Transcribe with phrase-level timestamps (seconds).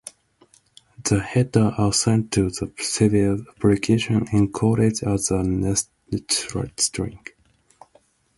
[1.03, 5.43] The headers are sent to the server application encoded as a
[5.75, 7.19] netstring.